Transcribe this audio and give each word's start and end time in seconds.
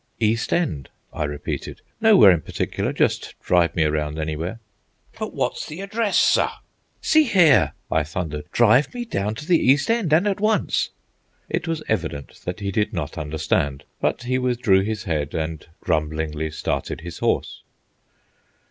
"East 0.19 0.51
End," 0.51 0.89
I 1.13 1.25
repeated. 1.25 1.81
"Nowhere 2.01 2.31
in 2.31 2.41
particular. 2.41 2.91
Just 2.91 3.35
drive 3.39 3.75
me 3.75 3.83
around 3.83 4.17
anywhere." 4.17 4.59
"But 5.19 5.31
wot's 5.35 5.67
the 5.67 5.77
haddress, 5.77 6.17
sir?" 6.17 6.49
"See 7.01 7.25
here!" 7.25 7.73
I 7.91 8.03
thundered. 8.03 8.45
"Drive 8.51 8.95
me 8.95 9.05
down 9.05 9.35
to 9.35 9.45
the 9.45 9.59
East 9.59 9.91
End, 9.91 10.11
and 10.11 10.27
at 10.27 10.39
once!" 10.39 10.89
It 11.51 11.67
was 11.67 11.83
evident 11.87 12.41
that 12.45 12.61
he 12.61 12.71
did 12.71 12.93
not 12.93 13.15
understand, 13.15 13.83
but 13.99 14.23
he 14.23 14.39
withdrew 14.39 14.79
his 14.81 15.03
head, 15.03 15.35
and 15.35 15.67
grumblingly 15.81 16.49
started 16.49 17.01
his 17.01 17.19
horse. 17.19 17.61